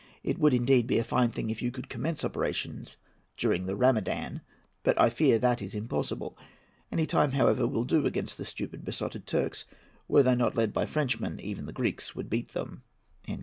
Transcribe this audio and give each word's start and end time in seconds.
It 0.23 0.39
would 0.39 0.55
indeed 0.55 0.87
be 0.87 0.97
a 0.97 1.03
fine 1.03 1.29
thing 1.29 1.51
if 1.51 1.61
you 1.61 1.69
could 1.69 1.87
commence 1.87 2.25
operations 2.25 2.97
during 3.37 3.67
the 3.67 3.75
Rhamadan; 3.75 4.41
but 4.81 4.99
I 4.99 5.11
fear 5.11 5.37
that 5.37 5.61
is 5.61 5.75
impossible. 5.75 6.35
Any 6.91 7.05
time, 7.05 7.33
however, 7.33 7.67
will 7.67 7.85
do 7.85 8.07
against 8.07 8.39
the 8.39 8.45
stupid, 8.45 8.83
besotted 8.83 9.27
Turks. 9.27 9.65
Were 10.07 10.23
they 10.23 10.33
not 10.33 10.55
led 10.55 10.73
by 10.73 10.87
Frenchmen, 10.87 11.39
even 11.39 11.67
the 11.67 11.71
Greeks 11.71 12.15
would 12.15 12.31
beat 12.31 12.53
them." 12.53 12.81